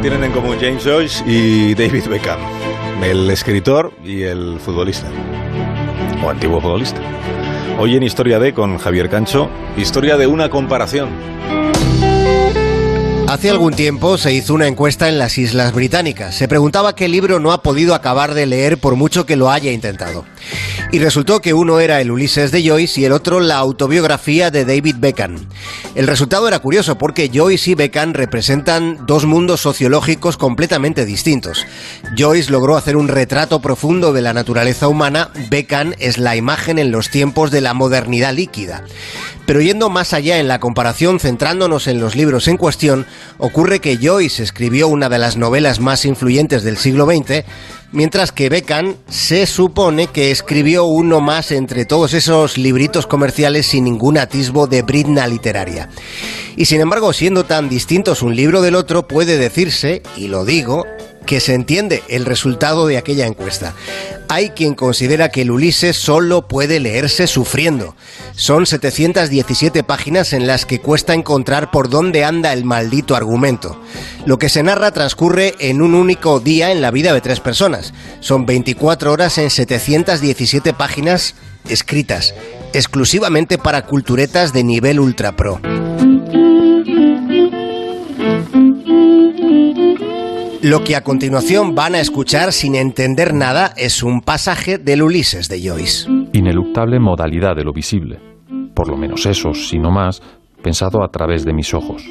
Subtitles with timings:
[0.00, 2.38] tienen en común James Joyce y David Beckham,
[3.02, 5.08] el escritor y el futbolista,
[6.24, 7.00] o antiguo futbolista.
[7.80, 11.08] Hoy en Historia de con Javier Cancho, historia de una comparación.
[13.28, 16.34] Hace algún tiempo se hizo una encuesta en las Islas Británicas.
[16.34, 19.70] Se preguntaba qué libro no ha podido acabar de leer por mucho que lo haya
[19.70, 20.24] intentado.
[20.92, 24.64] Y resultó que uno era el Ulises de Joyce y el otro la autobiografía de
[24.64, 25.36] David Beckham.
[25.94, 31.66] El resultado era curioso porque Joyce y Beckham representan dos mundos sociológicos completamente distintos.
[32.16, 36.90] Joyce logró hacer un retrato profundo de la naturaleza humana, Beckham es la imagen en
[36.90, 38.84] los tiempos de la modernidad líquida.
[39.44, 43.06] Pero yendo más allá en la comparación, centrándonos en los libros en cuestión,
[43.38, 47.44] ocurre que Joyce escribió una de las novelas más influyentes del siglo XX,
[47.92, 53.84] mientras que Beckham se supone que escribió uno más entre todos esos libritos comerciales sin
[53.84, 55.88] ningún atisbo de britna literaria.
[56.56, 60.84] Y sin embargo, siendo tan distintos un libro del otro, puede decirse, y lo digo,
[61.28, 63.74] que se entiende el resultado de aquella encuesta.
[64.30, 67.94] Hay quien considera que el Ulises solo puede leerse sufriendo.
[68.34, 73.78] Son 717 páginas en las que cuesta encontrar por dónde anda el maldito argumento.
[74.24, 77.92] Lo que se narra transcurre en un único día en la vida de tres personas.
[78.20, 81.34] Son 24 horas en 717 páginas
[81.68, 82.34] escritas,
[82.72, 85.60] exclusivamente para culturetas de nivel ultra pro.
[90.62, 95.48] Lo que a continuación van a escuchar sin entender nada es un pasaje del Ulises
[95.48, 96.10] de Joyce.
[96.32, 98.18] Ineluctable modalidad de lo visible.
[98.74, 100.20] Por lo menos eso, si no más,
[100.60, 102.04] pensado a través de mis ojos.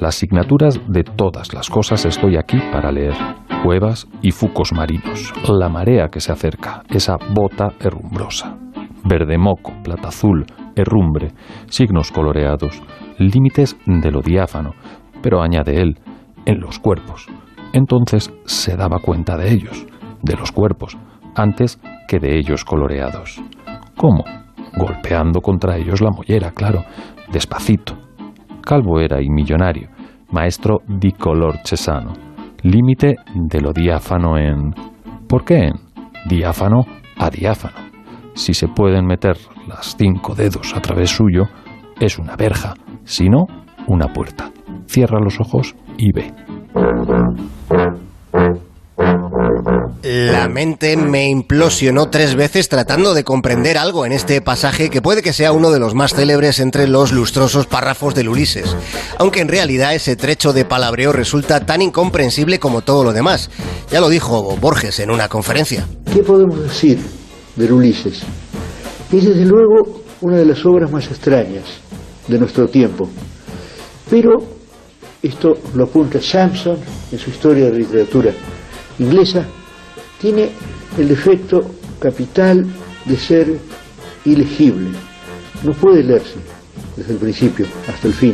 [0.00, 3.14] Las signaturas de todas las cosas estoy aquí para leer.
[3.62, 5.32] Cuevas y fucos marinos.
[5.48, 6.82] La marea que se acerca.
[6.88, 8.58] Esa bota herrumbrosa.
[9.04, 11.30] Verde moco, plata azul, herrumbre,
[11.68, 12.82] signos coloreados,
[13.18, 14.74] límites de lo diáfano,
[15.22, 15.98] pero añade él,
[16.46, 17.28] en los cuerpos
[17.72, 19.86] entonces se daba cuenta de ellos,
[20.22, 20.96] de los cuerpos,
[21.34, 23.42] antes que de ellos coloreados.
[23.96, 24.24] ¿Cómo?
[24.76, 26.84] Golpeando contra ellos la mollera, claro,
[27.32, 27.94] despacito.
[28.62, 29.88] Calvo era y millonario,
[30.30, 32.12] maestro di color cesano,
[32.62, 34.74] límite de lo diáfano en...
[35.28, 35.74] ¿Por qué en?
[36.28, 36.84] Diáfano
[37.18, 37.90] a diáfano.
[38.34, 41.44] Si se pueden meter las cinco dedos a través suyo,
[42.00, 42.74] es una verja,
[43.04, 43.46] si no,
[43.86, 44.50] una puerta.
[44.86, 46.32] Cierra los ojos y ve.
[50.02, 55.22] La mente me implosionó tres veces tratando de comprender algo en este pasaje que puede
[55.22, 58.76] que sea uno de los más célebres entre los lustrosos párrafos del Ulises,
[59.18, 63.48] aunque en realidad ese trecho de palabreo resulta tan incomprensible como todo lo demás.
[63.92, 65.86] Ya lo dijo Borges en una conferencia.
[66.12, 66.98] ¿Qué podemos decir
[67.54, 68.22] del Ulises?
[69.12, 71.64] Es desde luego una de las obras más extrañas
[72.26, 73.08] de nuestro tiempo,
[74.10, 74.32] pero
[75.22, 76.78] esto lo apunta Sampson
[77.12, 78.32] en su historia de la literatura
[78.98, 79.46] inglesa,
[80.22, 80.50] tiene
[80.96, 81.68] el defecto
[81.98, 82.64] capital
[83.04, 83.58] de ser
[84.24, 84.90] ilegible.
[85.64, 86.36] No puede leerse
[86.96, 88.32] desde el principio hasta el fin.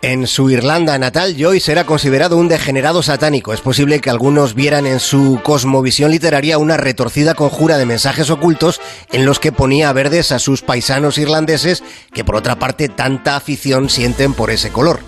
[0.00, 3.52] En su Irlanda natal, Joyce era considerado un degenerado satánico.
[3.52, 8.80] Es posible que algunos vieran en su cosmovisión literaria una retorcida conjura de mensajes ocultos
[9.12, 13.88] en los que ponía verdes a sus paisanos irlandeses que por otra parte tanta afición
[13.88, 15.00] sienten por ese color.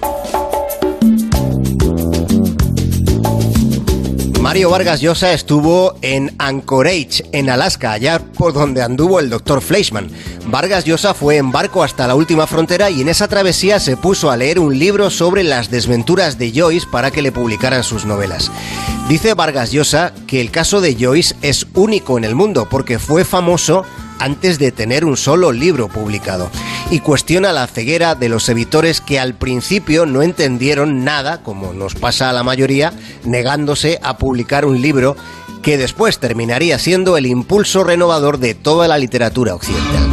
[4.55, 10.09] Mario Vargas Llosa estuvo en Anchorage, en Alaska, allá por donde anduvo el doctor Fleischmann.
[10.47, 14.31] Vargas Llosa fue en barco hasta la última frontera y en esa travesía se puso
[14.31, 18.53] a leer un libro sobre las desventuras de Joyce para que le publicaran sus novelas.
[19.09, 23.25] Dice Vargas Llosa que el caso de Joyce es único en el mundo porque fue
[23.25, 23.83] famoso
[24.21, 26.49] antes de tener un solo libro publicado
[26.91, 31.95] y cuestiona la ceguera de los editores que al principio no entendieron nada, como nos
[31.95, 32.93] pasa a la mayoría,
[33.25, 35.17] negándose a publicar un libro
[35.63, 40.11] que después terminaría siendo el impulso renovador de toda la literatura occidental.